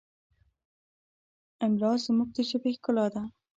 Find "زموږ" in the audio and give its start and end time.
2.05-2.29